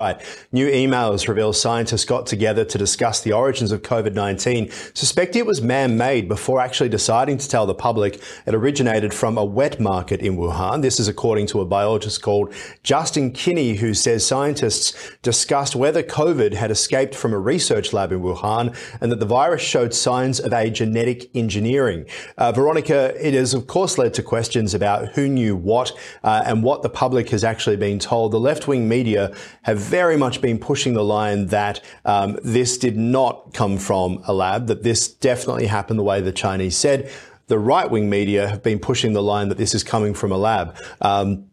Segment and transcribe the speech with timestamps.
[0.00, 0.46] Right.
[0.50, 5.44] New emails reveal scientists got together to discuss the origins of COVID 19, suspect it
[5.44, 9.78] was man made before actually deciding to tell the public it originated from a wet
[9.78, 10.80] market in Wuhan.
[10.80, 16.54] This is according to a biologist called Justin Kinney, who says scientists discussed whether COVID
[16.54, 20.54] had escaped from a research lab in Wuhan and that the virus showed signs of
[20.54, 22.06] a genetic engineering.
[22.38, 25.92] Uh, Veronica, it has, of course, led to questions about who knew what
[26.24, 28.32] uh, and what the public has actually been told.
[28.32, 32.96] The left wing media have very much been pushing the line that um, this did
[32.96, 37.10] not come from a lab, that this definitely happened the way the Chinese said.
[37.48, 40.36] The right wing media have been pushing the line that this is coming from a
[40.36, 40.76] lab.
[41.00, 41.46] Um,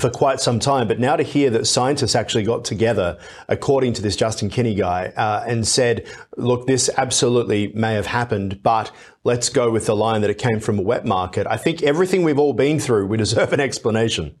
[0.00, 0.88] for quite some time.
[0.88, 3.18] But now to hear that scientists actually got together,
[3.48, 6.06] according to this Justin Kinney guy, uh, and said,
[6.38, 8.90] look, this absolutely may have happened, but
[9.24, 11.46] let's go with the line that it came from a wet market.
[11.46, 14.34] I think everything we've all been through, we deserve an explanation.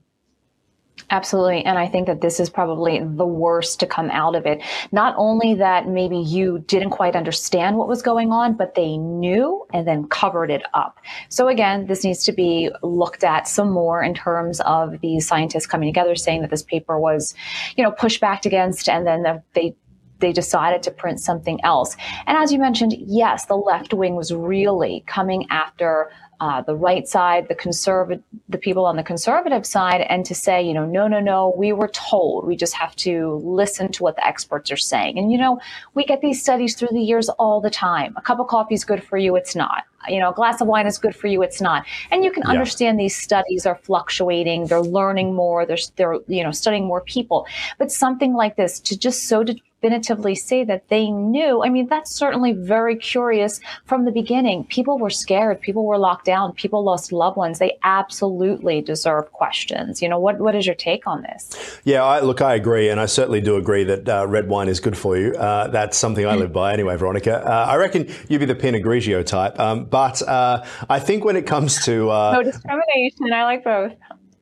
[1.10, 1.64] Absolutely.
[1.64, 4.62] And I think that this is probably the worst to come out of it.
[4.90, 9.66] Not only that maybe you didn't quite understand what was going on, but they knew
[9.72, 10.98] and then covered it up.
[11.28, 15.66] So again, this needs to be looked at some more in terms of these scientists
[15.66, 17.34] coming together saying that this paper was,
[17.76, 19.74] you know, pushed back against and then they
[20.20, 21.96] they decided to print something else.
[22.26, 27.06] And as you mentioned, yes, the left wing was really coming after uh, the right
[27.06, 31.06] side, the conservative, the people on the conservative side, and to say, you know, no,
[31.08, 32.46] no, no, we were told.
[32.46, 35.18] We just have to listen to what the experts are saying.
[35.18, 35.60] And you know,
[35.94, 38.14] we get these studies through the years all the time.
[38.16, 39.36] A cup of coffee is good for you.
[39.36, 39.84] It's not.
[40.08, 41.42] You know, a glass of wine is good for you.
[41.42, 41.86] It's not.
[42.10, 42.50] And you can yeah.
[42.50, 44.66] understand these studies are fluctuating.
[44.66, 45.64] They're learning more.
[45.64, 47.46] They're, they're, you know, studying more people.
[47.78, 49.54] But something like this to just so to
[49.84, 51.62] definitively say that they knew.
[51.62, 54.64] I mean, that's certainly very curious from the beginning.
[54.64, 55.60] People were scared.
[55.60, 56.52] People were locked down.
[56.54, 57.58] People lost loved ones.
[57.58, 60.00] They absolutely deserve questions.
[60.00, 61.78] You know, what, what is your take on this?
[61.84, 62.88] Yeah, I, look, I agree.
[62.88, 65.34] And I certainly do agree that uh, red wine is good for you.
[65.34, 67.46] Uh, that's something I live by anyway, Veronica.
[67.46, 69.60] Uh, I reckon you'd be the Pinot Grigio type.
[69.60, 72.08] Um, but uh, I think when it comes to.
[72.08, 73.32] Uh, no discrimination.
[73.34, 73.92] I like both.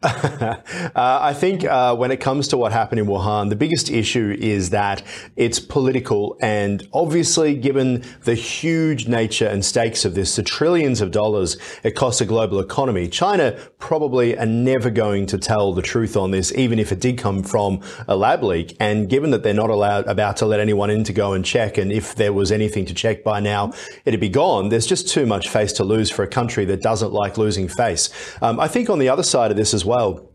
[0.02, 0.60] Uh,
[0.96, 4.70] I think uh, when it comes to what happened in Wuhan, the biggest issue is
[4.70, 5.02] that
[5.36, 6.36] it's political.
[6.40, 11.92] And obviously, given the huge nature and stakes of this, the trillions of dollars it
[11.92, 16.52] costs a global economy, China probably are never going to tell the truth on this,
[16.54, 18.76] even if it did come from a lab leak.
[18.80, 21.78] And given that they're not allowed about to let anyone in to go and check,
[21.78, 23.72] and if there was anything to check by now,
[24.04, 24.68] it'd be gone.
[24.68, 28.10] There's just too much face to lose for a country that doesn't like losing face.
[28.42, 30.32] Um, I think on the other side of this as well, well.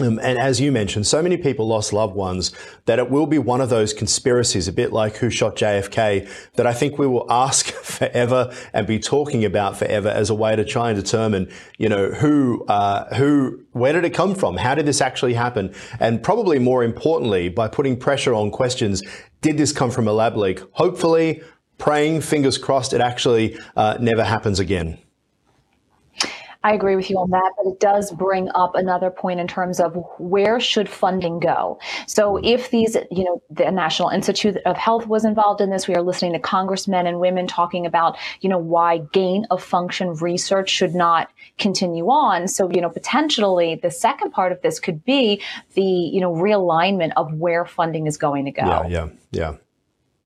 [0.00, 2.52] Um, and as you mentioned, so many people lost loved ones
[2.86, 6.64] that it will be one of those conspiracies, a bit like who shot JFK, that
[6.64, 7.66] I think we will ask
[7.96, 12.12] forever and be talking about forever as a way to try and determine, you know,
[12.12, 14.56] who, uh, who, where did it come from?
[14.56, 15.74] How did this actually happen?
[15.98, 19.02] And probably more importantly, by putting pressure on questions,
[19.40, 20.60] did this come from a lab leak?
[20.72, 21.42] Hopefully,
[21.78, 24.98] praying, fingers crossed, it actually uh, never happens again.
[26.62, 29.80] I agree with you on that, but it does bring up another point in terms
[29.80, 31.78] of where should funding go.
[32.06, 35.94] So if these, you know, the National Institute of Health was involved in this, we
[35.94, 40.68] are listening to congressmen and women talking about, you know, why gain of function research
[40.68, 42.46] should not continue on.
[42.46, 45.40] So, you know, potentially the second part of this could be
[45.74, 48.66] the, you know, realignment of where funding is going to go.
[48.66, 49.56] Yeah, yeah, yeah.